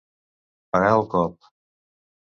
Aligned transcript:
Parar 0.77 0.89
el 0.95 1.07
cop. 1.13 1.49